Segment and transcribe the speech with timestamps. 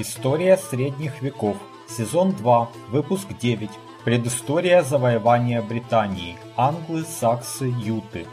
[0.00, 1.58] История средних веков.
[1.86, 2.70] Сезон 2.
[2.88, 3.68] Выпуск 9.
[4.02, 6.38] Предыстория завоевания Британии.
[6.56, 8.24] Англы, саксы, юты.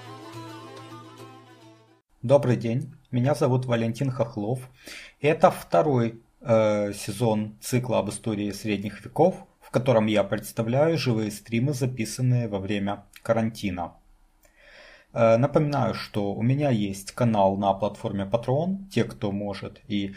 [2.21, 2.95] Добрый день.
[3.11, 4.61] Меня зовут Валентин Хохлов.
[5.19, 11.73] Это второй э, сезон цикла об истории средних веков, в котором я представляю живые стримы,
[11.73, 13.91] записанные во время карантина.
[15.11, 18.87] Э, напоминаю, что у меня есть канал на платформе Patreon.
[18.89, 20.15] Те, кто может и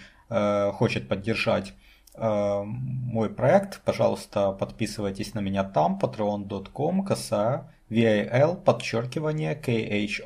[0.73, 1.75] хочет поддержать
[2.15, 10.25] э, мой проект, пожалуйста, подписывайтесь на меня там, patreon.com, косая VAL, подчеркивание K-H-O-K-H-L-O-V.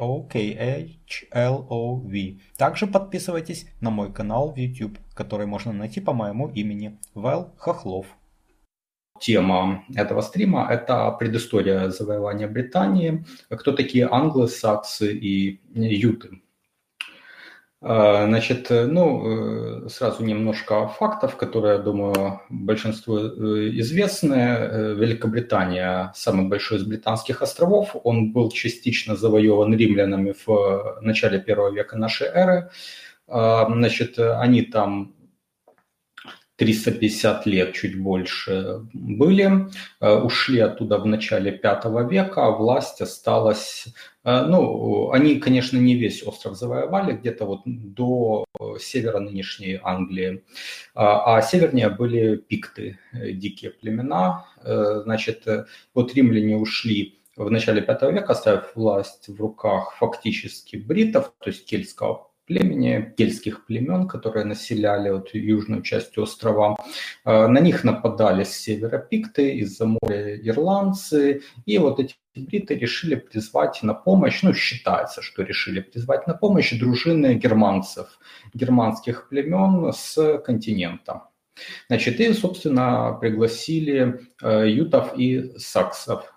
[2.58, 8.06] Также подписывайтесь на мой канал в YouTube, который можно найти по моему имени Вэл Хохлов.
[9.20, 16.42] Тема этого стрима– это предыстория завоевания Британии, кто такие англы, саксы и юты.
[17.86, 24.94] А, значит, э, ну, э, сразу немножко фактов, которые, я думаю, большинству э, известны.
[24.96, 27.94] Великобритания– самый большой из британских островов.
[28.02, 32.70] Он был частично завоеван римлянами в начале первого века нашей эры.
[33.28, 35.12] А, значит, они там
[36.56, 39.68] 350 лет, чуть больше были,
[40.00, 43.86] ушли оттуда в начале пятого века, а власть осталась
[44.24, 48.46] а, ну, они, конечно, не весь остров завоевали, где-то вот до
[48.80, 50.42] севера нынешней Англии,
[50.94, 54.46] а, а севернее были пикты, э, дикие племена.
[54.62, 60.76] Э, значит, э, вот римляне ушли в начале V века, оставив власть в руках фактически
[60.76, 66.76] бритов, то есть кельтского племени, кельтских племен, которые населяли вот южную часть острова.
[67.24, 73.82] На них нападали с севера пикты, из-за моря ирландцы, и вот эти бриты решили призвать
[73.82, 78.18] на помощь, ну, считается, что решили призвать на помощь дружины германцев,
[78.52, 81.22] германских племен с континента.
[81.88, 86.33] Значит, и, собственно, пригласили э, ютов и саксов.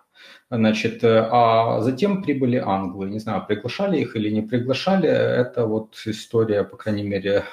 [0.50, 3.09] Значит, э, а затем прибыли англы.
[3.09, 5.09] Не знаю, приглашали их или не приглашали.
[5.09, 7.44] Это вот история, по крайней мере,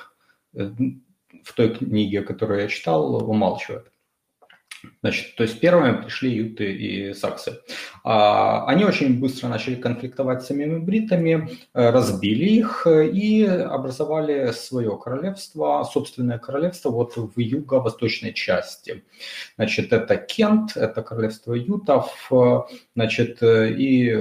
[0.54, 0.70] э,
[1.42, 3.90] в той книге, которую я читал, умалчивает.
[5.02, 7.60] Значит, то есть первыми пришли юты и саксы.
[8.02, 14.98] А, они очень быстро начали конфликтовать с самими бритами, э, разбили их и образовали свое
[15.02, 19.04] королевство, собственное королевство вот в юго-восточной части.
[19.56, 22.60] Значит, это Кент, это королевство ютов, э,
[22.94, 24.16] значит, э, и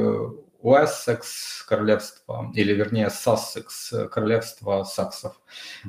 [0.63, 5.33] Уэссекс, королевство, или вернее Сассекс, королевство саксов.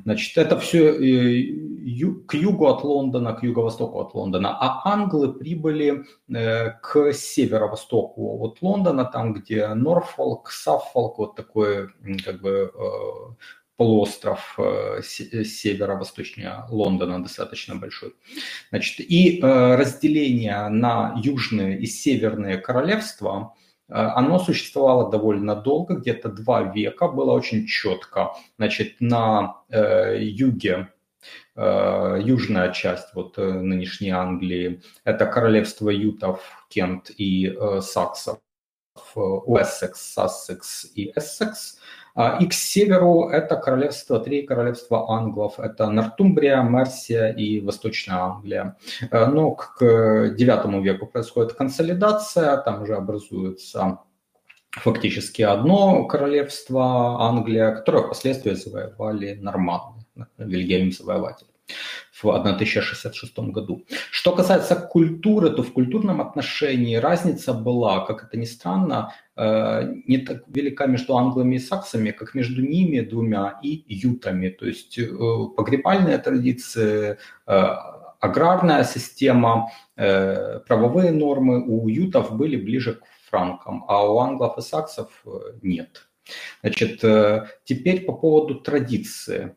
[0.04, 1.54] Значит, это все э,
[2.26, 4.58] к югу от Лондона, к юго-востоку от Лондона.
[4.60, 11.90] А англы прибыли э, к северо-востоку от Лондона, там, где Норфолк, Саффолк, вот такой
[12.24, 13.44] как бы э,
[13.76, 14.58] полуостров
[15.04, 18.12] северо-восточнее Лондона достаточно большой.
[18.70, 23.54] Значит, и разделение на южные и северные королевства–
[23.88, 28.32] оно существовало довольно долго, где-то два века, было очень четко.
[28.56, 30.92] Значит, на э, юге
[31.56, 38.38] э, южная часть вот э, нынешней Англии, это королевство ютов, Кент и э, саксов,
[39.14, 41.78] Уэссекс, Сассекс и Эссекс.
[41.78, 41.80] А,
[42.16, 45.58] и к северу это королевство, три королевства англов.
[45.58, 48.76] Это Нортумбрия, Мерсия и Восточная Англия.
[49.10, 53.98] Э, но к IX веку происходит консолидация, там уже образуется
[54.70, 60.04] фактически одно королевство Англия, которое впоследствии завоевали норманны,
[60.38, 61.46] Вильгельм завоеватель
[62.14, 63.84] в 1066 году.
[64.10, 70.18] Что касается культуры, то в культурном отношении разница была, как это ни странно, э, не
[70.18, 74.48] так велика между англами и саксами, как между ними двумя и ютами.
[74.48, 75.06] То есть э,
[75.56, 77.66] погребальные традиции, э,
[78.20, 85.24] аграрная система, правовые нормы у ютов были ближе к франкам, а у англов и саксов
[85.60, 86.08] нет.
[86.62, 87.04] Значит,
[87.64, 89.54] теперь по поводу традиции.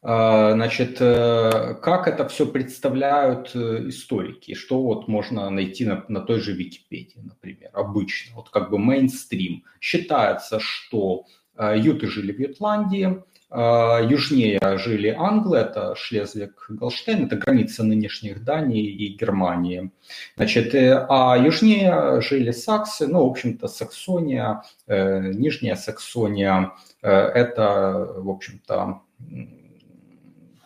[0.00, 4.54] А, значит, э, как это все представляют э, историки?
[4.54, 9.64] Что вот можно найти на, на той же Википедии, например, обычно, вот как бы мейнстрим.
[9.80, 11.24] Считается, что
[11.56, 18.84] э, юты жили в Ютландии, южнее жили англы, это Шлезвиг, Голштейн, это граница нынешних Дании
[18.84, 19.90] и Германии.
[20.36, 29.00] Значит, а южнее жили саксы, ну, в общем-то, Саксония, Нижняя Саксония, это, в общем-то,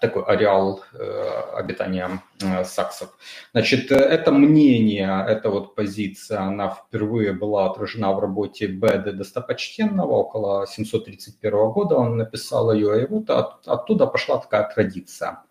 [0.02, 3.08] такой ареал э, обитания э, саксов.
[3.52, 10.12] Значит, э, это мнение, эта вот позиция, она впервые была отражена в работе Беда Достопочтенного
[10.12, 15.44] около 731 года, он написал ее, и вот от, оттуда пошла такая традиция.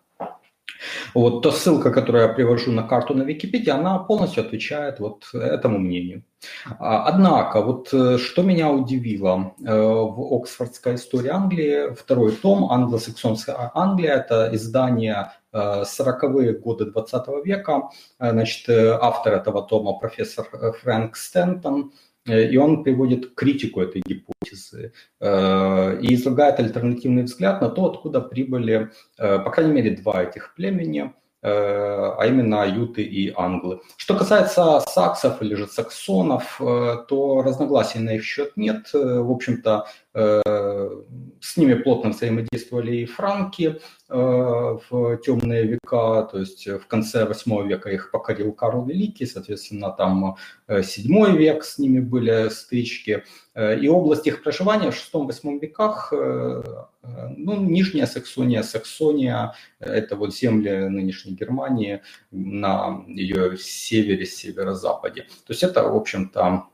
[1.14, 5.78] Вот, то ссылка, которую я привожу на карту на Википедии, она полностью отвечает вот этому
[5.78, 6.24] мнению.
[6.78, 13.70] А, однако, вот э, что меня удивило э, в Оксфордской истории Англии, второй том, англосаксонская
[13.74, 17.90] Англия, это издание 40-е э, годы 20 века.
[18.18, 20.46] Значит, автор этого тома профессор
[20.82, 21.92] Фрэнк Стентон,
[22.26, 29.50] и он приводит критику этой гипотезы и излагает альтернативный взгляд на то, откуда прибыли, по
[29.50, 31.12] крайней мере, два этих племени–
[31.44, 33.80] Э, а именно аюты и англы.
[33.96, 38.88] Что касается саксов или же саксонов, э, то разногласий на их счет нет.
[38.94, 46.86] Э, в общем-то, с ними плотно взаимодействовали и франки в темные века, то есть в
[46.86, 50.36] конце 8 века их покорил Карл Великий, соответственно, там
[50.68, 53.24] 7 век с ними были стычки.
[53.56, 61.32] И область их проживания в 6-8 веках, ну, Нижняя Саксония, Саксония, это вот земли нынешней
[61.34, 65.22] Германии на ее севере, северо-западе.
[65.46, 66.64] То есть это, в общем-то,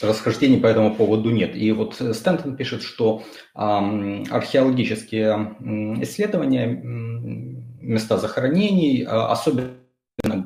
[0.00, 1.56] расхождений по этому поводу нет.
[1.56, 3.22] И вот Стэнтон пишет, что
[3.54, 5.56] археологические
[6.02, 6.66] исследования,
[7.86, 9.76] места захоронений, а, особенно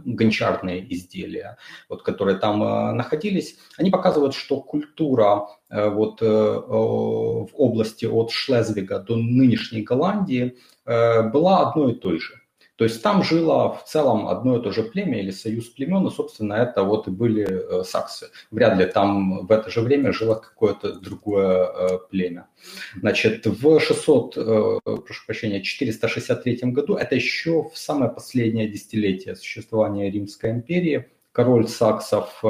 [0.05, 1.57] гончарные изделия,
[1.89, 8.33] вот, которые там э, находились, они показывают, что культура э, вот, э, в области от
[8.33, 12.40] Шлезвига до нынешней Голландии была одной и той же.
[12.81, 16.11] То есть там жило в целом одно и то же племя или союз племен, и,
[16.11, 18.29] собственно, это вот и были э, саксы.
[18.51, 22.49] Вряд ли там в это же время жило какое-то другое э, племя.
[22.97, 30.11] Значит, в 600, э, прошу прощения, 463 году, это еще в самое последнее десятилетие существования
[30.11, 32.43] Римской империи, король саксов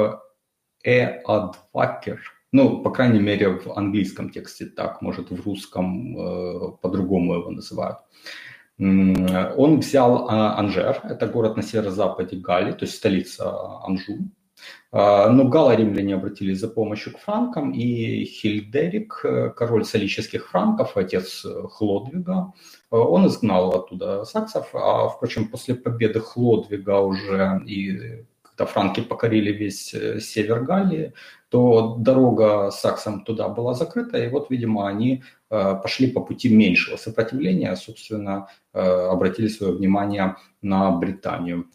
[0.81, 2.21] Эадвакер,
[2.53, 7.97] ну, по крайней мере, в английском тексте так, может, в русском э, по-другому его называют.
[8.81, 13.51] Он взял а, Анжер, это город на северо-западе Галлии, то есть столица
[13.85, 14.31] Анжу.
[14.91, 19.23] А, но гало римляне обратились за помощью к франкам, и Хильдерик,
[19.55, 22.53] король солических франков, отец Хлодвига,
[22.89, 28.25] он изгнал оттуда саксов, а, впрочем, после победы Хлодвига уже и
[28.61, 31.13] когда франки покорили весь э, север Галлии,
[31.49, 36.97] то дорога саксам туда была закрыта, и вот, видимо, они э, пошли по пути меньшего
[36.97, 38.81] сопротивления, собственно, э,
[39.11, 41.65] обратили свое внимание на Британию.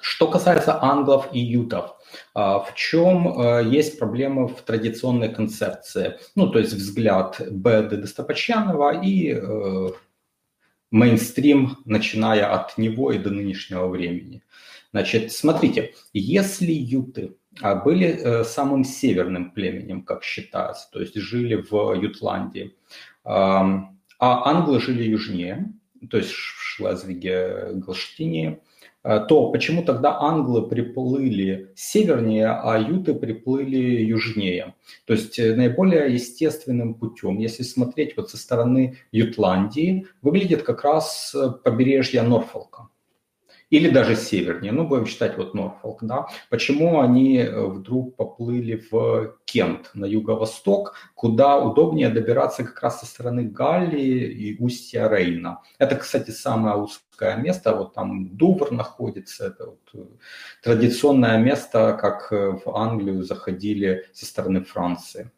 [0.00, 1.96] Что касается англов и ютов,
[2.34, 6.18] в чем есть проблемы в традиционной концепции?
[6.36, 9.40] Ну, то есть взгляд Беды Достопочьянова и
[10.90, 14.42] мейнстрим, начиная от него и до нынешнего времени.
[14.94, 21.56] Значит, смотрите, если юты а, были э, самым северным племенем, как считается, то есть жили
[21.56, 22.76] в Ютландии,
[23.24, 25.72] а англы жили южнее,
[26.08, 28.60] то есть в Шлезвиге, Голштине,
[29.02, 34.76] а, то почему тогда англы приплыли севернее, а юты приплыли южнее?
[35.06, 41.34] То есть э, наиболее естественным путем, если смотреть вот со стороны Ютландии, выглядит как раз
[41.34, 42.90] э, побережье Норфолка
[43.70, 49.36] или даже севернее, ну, будем считать вот Норфолк, да, почему они э, вдруг поплыли в
[49.44, 55.62] Кент, на юго-восток, куда удобнее добираться как раз со стороны Галлии и устья Рейна.
[55.78, 60.04] Это, кстати, самое узкое место, вот там Дувр находится, это вот э,
[60.62, 65.30] традиционное место, как э, в Англию заходили со стороны Франции.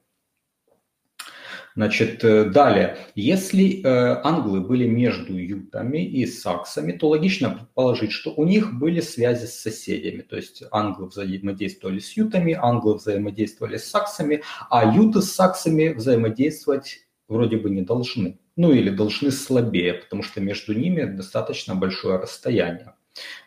[1.76, 8.32] Значит, э, далее, если э, англы были между ютами и саксами, то логично предположить, что
[8.34, 10.22] у них были связи с соседями.
[10.22, 17.00] То есть англы взаимодействовали с ютами, англы взаимодействовали с саксами, а юты с саксами взаимодействовать
[17.28, 18.38] вроде бы не должны.
[18.56, 22.94] Ну или должны слабее, потому что между ними достаточно большое расстояние.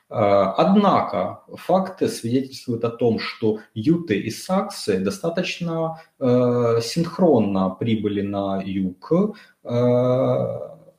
[0.09, 8.61] А, однако факты свидетельствуют о том, что юты и саксы достаточно э, синхронно прибыли на
[8.65, 9.11] юг
[9.63, 9.69] э,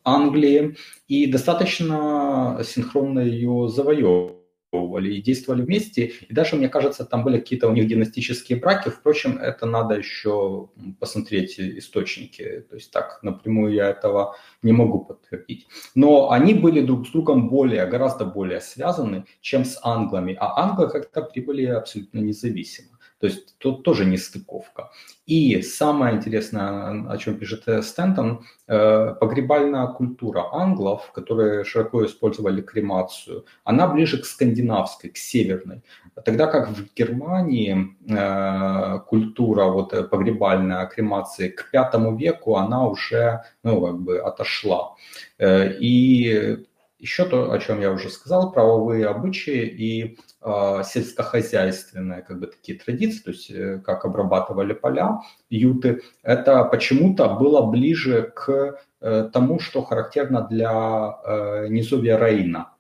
[0.05, 0.77] Англии
[1.09, 4.40] и достаточно синхронно ее завоевывали
[4.73, 6.13] и действовали вместе.
[6.29, 8.89] И даже, мне кажется, там были какие-то у них династические браки.
[8.89, 12.65] Впрочем, это надо еще посмотреть источники.
[12.69, 15.67] То есть так напрямую я этого не могу подтвердить.
[15.95, 20.37] Но они были друг с другом более, гораздо более связаны, чем с англами.
[20.39, 23.00] А англы как-то прибыли абсолютно независимо.
[23.21, 24.91] То есть тут тоже не стыковка.
[25.27, 33.45] И самое интересное, о чем пишет Стентон, э, погребальная культура англов, которые широко использовали кремацию,
[33.63, 35.83] она ближе к скандинавской, к северной.
[36.25, 43.85] Тогда как в Германии э, культура вот, погребальная кремации к пятому веку, она уже ну,
[43.85, 44.95] как бы отошла.
[45.39, 46.65] Э, и
[47.01, 52.79] еще то, о чем я уже сказал, правовые обычаи и э, сельскохозяйственные как бы такие
[52.79, 59.59] традиции, то есть э, как обрабатывали поля, юты, это почему-то было ближе к э, тому,
[59.59, 62.75] что характерно для э, низовья Рейна.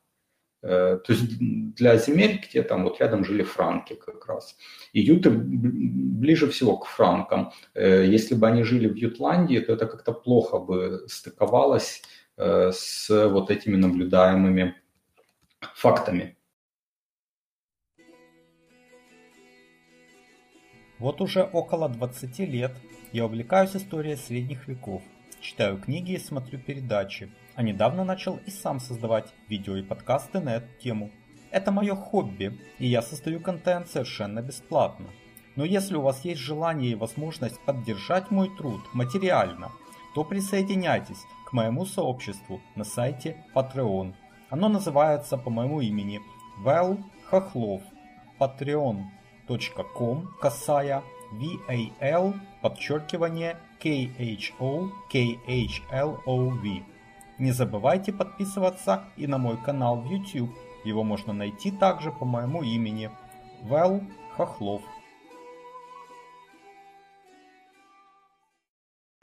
[0.62, 1.38] Э, то есть
[1.74, 4.56] для земель, где там вот рядом жили франки как раз.
[4.92, 7.52] И юты ближе всего к франкам.
[7.74, 12.02] Э, если бы они жили в Ютландии, то это как-то плохо бы стыковалось
[12.40, 14.74] с вот этими наблюдаемыми
[15.74, 16.36] фактами.
[20.98, 22.72] Вот уже около 20 лет
[23.12, 25.02] я увлекаюсь историей средних веков,
[25.40, 30.56] читаю книги и смотрю передачи, а недавно начал и сам создавать видео и подкасты на
[30.56, 31.10] эту тему.
[31.50, 35.06] Это мое хобби, и я создаю контент совершенно бесплатно.
[35.56, 39.72] Но если у вас есть желание и возможность поддержать мой труд материально,
[40.14, 44.14] то присоединяйтесь к моему сообществу на сайте Patreon.
[44.50, 46.20] Оно называется по моему имени
[46.58, 47.82] Вэл Хохлов.
[48.38, 51.02] patreon.com касая
[51.32, 56.84] VAL подчеркивание KHO KHLOV.
[57.38, 60.50] Не забывайте подписываться и на мой канал в YouTube.
[60.84, 63.10] Его можно найти также по моему имени
[63.62, 64.02] Вэл
[64.36, 64.82] Хохлов.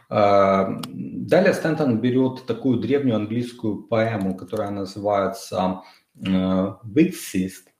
[0.09, 0.79] А,
[1.27, 5.81] далее Стентон берет такую древнюю английскую поэму, которая называется
[6.15, 7.71] «Bitsist», э,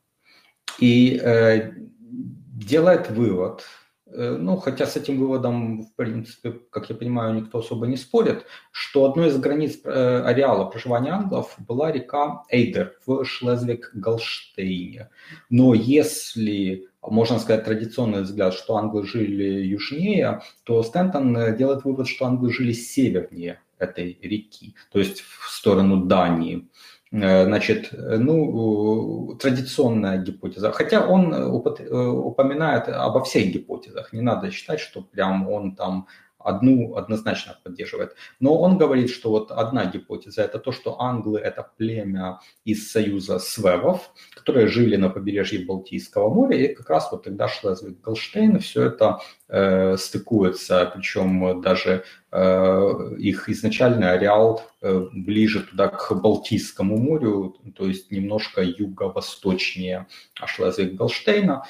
[0.80, 3.64] и э, делает вывод,
[4.12, 9.06] ну, хотя с этим выводом, в принципе, как я понимаю, никто особо не спорит, что
[9.06, 15.10] одной из границ ареала проживания англов была река Эйдер в Шлезвиг-Голштейне.
[15.50, 22.08] Но если можно сказать, традиционный взгляд, что англы жили южнее, то Стентон э, делает вывод,
[22.08, 26.68] что англы жили севернее этой реки, то есть в сторону Дании.
[27.12, 30.72] Э, значит, э, ну, традиционная гипотеза.
[30.72, 34.14] Хотя он упоминает обо всех гипотезах.
[34.14, 36.08] Не надо считать, что прям он там
[36.48, 38.16] одну однозначно поддерживает.
[38.40, 43.40] Но он говорит, что вот одна гипотеза– это то, что англы– это племя из союза
[43.40, 49.20] свевов, которые жили на побережье Балтийского моря, и как раз вот тогда Шлезвиг-Голштейн все это
[49.50, 57.86] э, стыкуется, причем даже э, их изначальный ареал э, ближе туда к Балтийскому морю, то
[57.86, 61.64] есть немножко юго-восточнее Шлезвиг-Голштейна.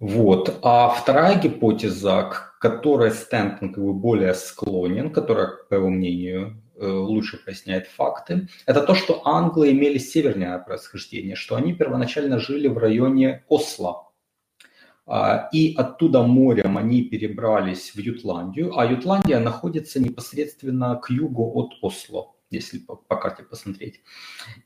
[0.00, 0.60] Вот.
[0.62, 6.86] А вторая гипотеза, к которой Стэнтон как бы более склонен, которая, по его мнению, э,
[6.86, 12.78] лучше поясняет факты, это то, что англы имели северное происхождение, что они первоначально жили в
[12.78, 14.08] районе Осло.
[15.04, 21.72] А, и оттуда морем они перебрались в Ютландию, а Ютландия находится непосредственно к югу от
[21.82, 24.02] Осло, если по, по карте посмотреть.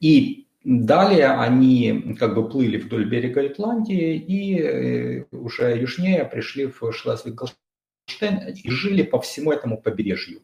[0.00, 6.80] И Далее они как бы плыли вдоль берега Итландии и э, уже южнее пришли в
[6.80, 10.42] Шлезвиг-Голштейн и жили по всему этому побережью.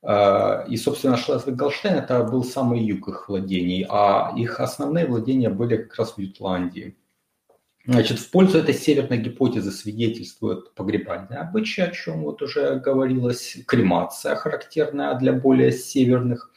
[0.00, 5.76] А, и, собственно, Шлезвиг-Голштейн это был самый юг их владений, а их основные владения были
[5.76, 6.96] как раз в Ютландии.
[7.86, 14.36] Значит, в пользу этой северной гипотезы свидетельствует погребальные обычаи, о чем вот уже говорилось, кремация,
[14.36, 16.52] характерная для более северных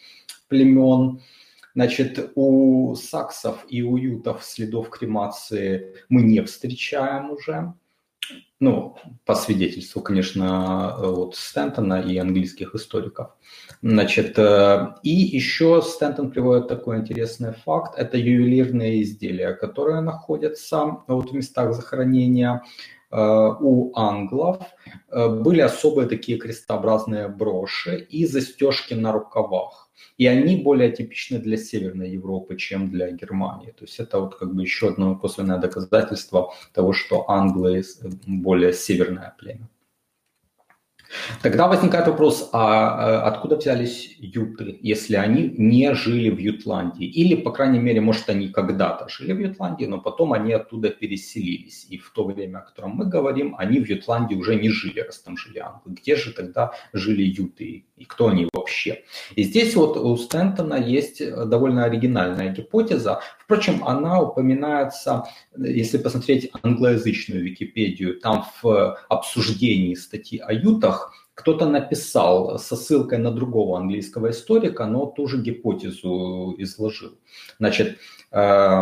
[0.50, 1.20] племен–
[1.78, 7.72] Значит, у саксов и у ютов следов кремации мы не встречаем уже.
[8.60, 13.28] Ну, по свидетельству, конечно, от Стентона и английских историков.
[13.84, 17.94] Значит, э, и еще Стентон приводит такой интересный факт.
[18.00, 22.64] Это ювелирные изделия, которые находятся вот в местах захоронения
[23.12, 24.64] э, у англов.
[25.12, 29.87] Э, были особые такие крестообразные броши и застежки на рукавах.
[30.18, 33.72] И они более типичны для Северной Европы, чем для Германии.
[33.72, 37.84] То есть это вот как бы еще одно косвенное доказательство того, что англы
[38.26, 39.70] более северное племя.
[41.42, 47.06] Тогда возникает вопрос, а откуда взялись юты, если они не жили в Ютландии?
[47.06, 51.88] Или, по крайней мере, может, они когда-то жили в Ютландии, но потом они оттуда переселились.
[51.90, 55.20] И в то время, о котором мы говорим, они в Ютландии уже не жили, раз
[55.20, 55.94] там жили англы.
[55.94, 59.04] Где же тогда жили юты и кто они вообще?
[59.36, 63.22] И здесь вот у Стентона есть довольно оригинальная гипотеза.
[63.40, 65.24] Впрочем, она упоминается,
[65.58, 70.97] если посмотреть англоязычную Википедию, там в обсуждении статьи о ютах
[71.38, 77.20] кто-то написал со ссылкой на другого английского историка, но ту же гипотезу изложил.
[77.60, 78.00] Значит,
[78.32, 78.82] э,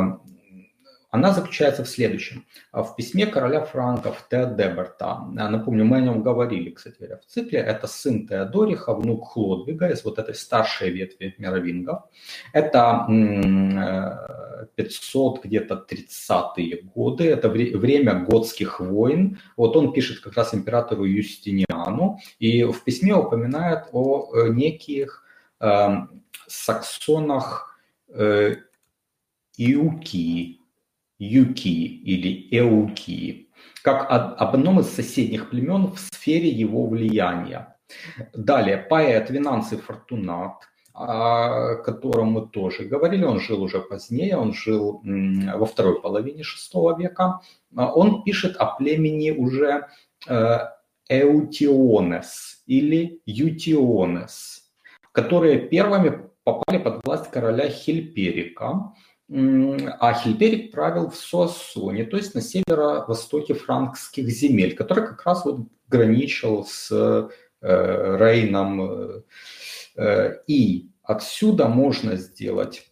[1.15, 2.45] она заключается в следующем.
[2.73, 7.87] В письме короля франков Теодеберта, напомню, мы о нем говорили, кстати говоря, в цикле, это
[7.87, 12.03] сын Теодориха, внук Хлодвига из вот этой старшей ветви мировингов.
[12.51, 13.05] Это
[14.75, 19.39] 500 э, где-то 30-е годы, это время готских войн.
[19.55, 25.23] Вот он пишет как раз императору Юстиниану и в письме упоминает о э, неких
[25.61, 25.87] э,
[26.47, 27.79] саксонах
[28.09, 28.55] э,
[29.57, 30.59] Иуки,
[31.17, 33.49] Юки или Эуки,
[33.81, 37.77] как об одном из соседних племен в сфере его влияния.
[38.33, 45.01] Далее, поэт Винанций Фортунат, о котором мы тоже говорили, он жил уже позднее, он жил
[45.03, 47.41] во второй половине VI века.
[47.75, 49.87] Он пишет о племени уже
[50.27, 50.59] э,
[51.09, 54.71] Эутионес или Ютионес,
[55.11, 58.93] которые первыми попали под власть короля Хильперика,
[59.27, 65.61] а Хильперик правил в Суассоне, то есть на северо-востоке франкских земель, который как раз вот
[65.87, 67.29] граничил с э,
[67.61, 69.23] Рейном.
[69.95, 72.91] Э, и отсюда можно сделать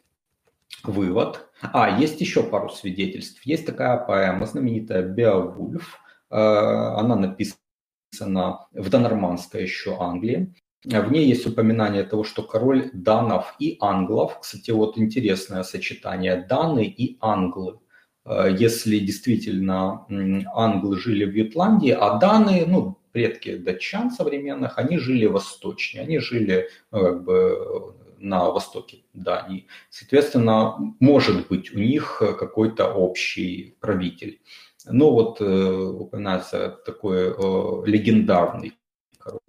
[0.83, 1.47] вывод.
[1.61, 3.41] А, есть еще пару свидетельств.
[3.45, 5.99] Есть такая поэма знаменитая «Беовульф».
[6.29, 10.53] Э, она написана в донормандской еще Англии.
[10.85, 16.85] В ней есть упоминание того, что король данов и англов, кстати, вот интересное сочетание, даны
[16.85, 17.79] и англы.
[18.25, 20.05] Э, если действительно
[20.53, 26.69] англы жили в Ютландии, а даны, ну, предки датчан современных, они жили восточнее, они жили
[26.91, 29.67] ну, как бы на востоке Дании.
[29.89, 34.41] Соответственно, может быть у них какой-то общий правитель.
[34.85, 38.73] Но вот э, упоминается такой э, легендарный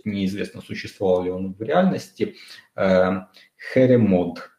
[0.04, 2.37] неизвестно, существовал ли он в реальности,
[2.76, 3.11] э,
[3.73, 4.50] Херемод.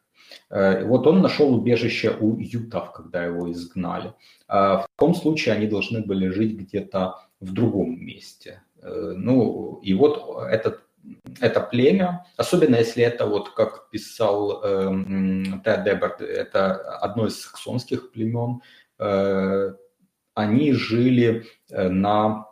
[0.50, 4.12] Э, вот он нашел убежище у ютов, когда его изгнали.
[4.48, 8.62] А в таком случае они должны были жить где-то в другом месте.
[8.82, 10.80] Э, ну, и вот этот
[11.40, 14.90] это племя, особенно если это, вот как писал э,
[15.64, 18.60] Тед Деберт, это одно из саксонских племен,
[18.98, 19.72] э,
[20.34, 22.46] они жили на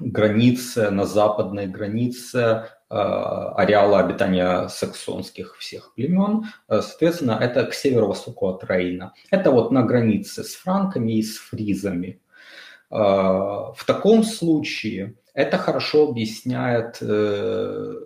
[0.00, 6.46] границе, на западной границе э, ареала обитания саксонских всех племен.
[6.68, 9.12] Э, соответственно, это к северо-востоку от Рейна.
[9.30, 12.20] Это вот на границе с франками и с фризами.
[12.90, 16.98] Э, в таком случае это хорошо объясняет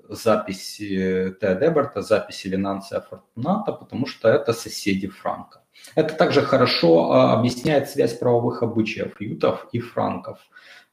[0.08, 5.62] записи Теодеберта, записи Винанция Фортуната, потому что это соседи Франка.
[5.94, 10.38] Это также хорошо объясняет связь правовых обычаев ютов и франков.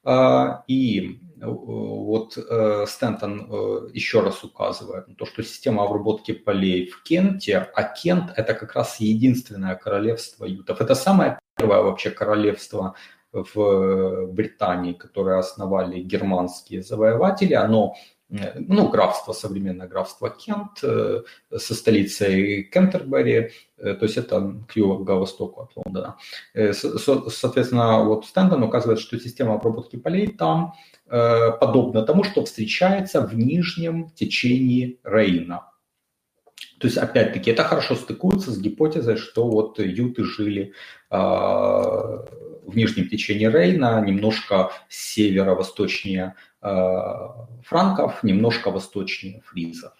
[0.03, 6.31] А, и э, вот э, Стентон э, еще раз указывает на то, что система обработки
[6.31, 10.79] полей в Кенте, а Кент это как раз единственное королевство ютов.
[10.81, 12.95] Это самое первое вообще королевство
[13.31, 17.53] в Британии, которое основали германские завоеватели.
[17.53, 17.93] Оно
[18.29, 21.23] ну, графство, современное графство Кент э,
[21.55, 26.17] со столицей Кентербери, э, то есть это к юго-востоку от Лондона.
[26.53, 30.73] Соответственно, вот Стэндон указывает, что система обработки полей там
[31.07, 35.69] подобна тому, что встречается в нижнем течении Рейна.
[36.79, 40.73] То есть, опять-таки, это хорошо стыкуется с гипотезой, что вот юты жили
[41.11, 42.17] э,
[42.69, 47.29] в нижнем течении Рейна, немножко северо-восточнее Э,
[47.63, 49.93] франков, немножко восточнее фризов.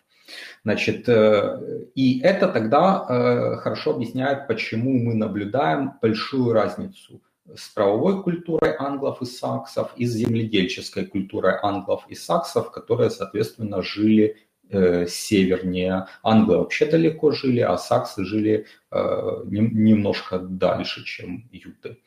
[0.66, 7.22] Значит, э, и это тогда э, хорошо объясняет, почему мы наблюдаем большую разницу
[7.56, 13.82] с правовой культурой англов и саксов и с земледельческой культурой англов и саксов, которые, соответственно,
[13.82, 14.36] жили
[14.72, 16.08] севернее.
[16.24, 21.98] Англы вообще далеко жили, а саксы жили немножко дальше, чем юты.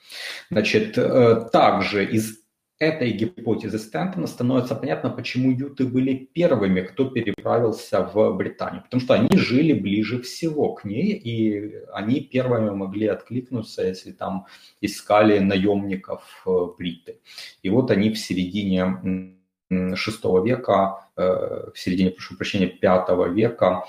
[0.51, 0.95] Значит,
[1.53, 2.43] также из
[2.83, 8.83] этой гипотезы Стэнтона становится понятно, почему юты были первыми, кто переправился в Британию.
[8.83, 14.47] Потому что они жили ближе всего к ней, и они первыми могли откликнуться, если там
[14.81, 17.21] искали наемников э, бриты.
[17.63, 19.37] И вот они в середине
[19.71, 23.85] VI века, в середине, прошу прощения, V века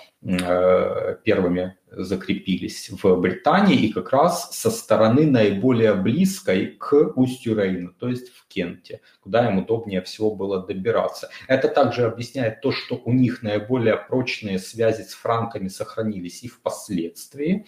[1.24, 8.10] первыми закрепились в Британии и как раз со стороны наиболее близкой к устью Рейна, то
[8.10, 11.30] есть в Кенте, куда им удобнее всего было добираться.
[11.48, 17.66] Это также объясняет то, что у них наиболее прочные связи с франками сохранились и впоследствии.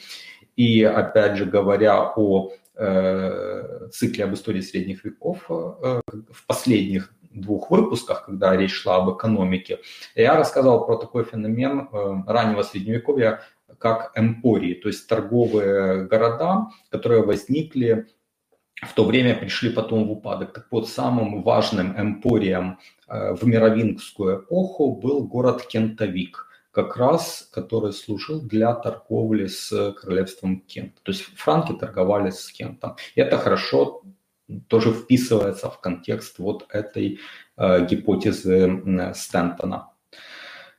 [0.55, 7.69] И опять же говоря о э, цикле об истории средних веков э, в последних двух
[7.69, 9.79] выпусках, когда речь шла об экономике,
[10.15, 13.41] я рассказал про такой феномен э, раннего средневековья,
[13.77, 18.07] как эмпории, то есть торговые города, которые возникли
[18.81, 20.53] в то время пришли потом в упадок.
[20.53, 27.93] Так вот, самым важным эмпорием э, в мировингскую эпоху был город Кентавик, как раз который
[27.93, 31.01] служил для торговли с королевством Кент.
[31.03, 32.97] То есть франки торговали с Кентом.
[33.15, 34.01] И это хорошо
[34.67, 37.19] тоже вписывается в контекст вот этой
[37.57, 39.89] э, гипотезы Стентона.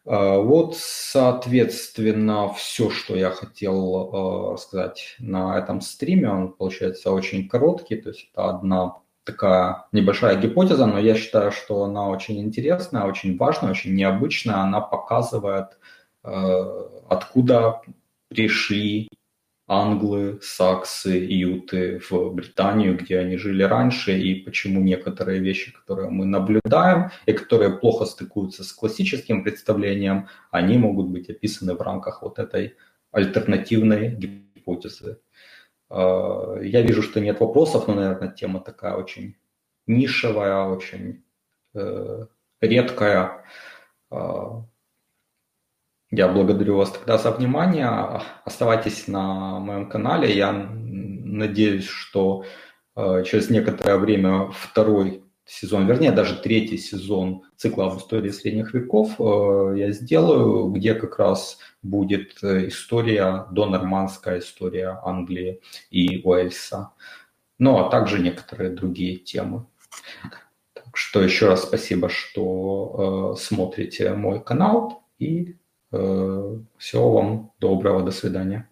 [0.06, 7.48] А, вот, соответственно, все, что я хотел а, рассказать на этом стриме, он получается очень
[7.48, 13.04] короткий, то есть это одна такая небольшая гипотеза, но я считаю, что она очень интересная,
[13.04, 14.58] очень важная, очень необычная.
[14.58, 15.78] Она показывает,
[16.22, 17.80] а, откуда
[18.28, 19.08] пришли
[19.66, 26.24] англы, саксы, юты в Британию, где они жили раньше, и почему некоторые вещи, которые мы
[26.24, 32.38] наблюдаем, и которые плохо стыкуются с классическим представлением, они могут быть описаны в рамках вот
[32.38, 32.76] этой
[33.10, 35.18] альтернативной гипотезы.
[35.90, 39.36] А, я вижу, что нет вопросов, но, наверное, тема такая очень
[39.86, 41.24] нишевая, очень
[41.74, 42.26] э,
[42.60, 43.44] редкая.
[46.10, 47.88] Я благодарю вас тогда за внимание.
[48.44, 50.32] Оставайтесь на моем канале.
[50.32, 52.44] Я надеюсь, что
[52.94, 59.16] э, через некоторое время второй сезон, вернее, даже третий сезон цикла в истории средних веков
[59.18, 66.92] э, я сделаю, где как раз будет э, история, донормандская история Англии и Уэльса.
[67.58, 69.66] Ну, а также некоторые другие темы.
[70.72, 75.56] Так что еще раз спасибо, что смотрите мой канал и
[75.90, 78.68] всего вам доброго, до свидания.